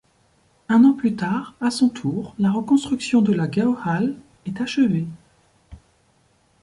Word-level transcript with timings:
Un 0.67 0.83
an 0.83 0.93
plus 0.93 1.15
tard, 1.15 1.53
à 1.61 1.69
son 1.69 1.87
tour 1.87 2.33
la 2.39 2.51
reconstruction 2.51 3.21
de 3.21 3.33
la 3.33 3.45
Gäuhalle 3.47 4.15
est 4.47 4.59
achevée. 4.59 5.05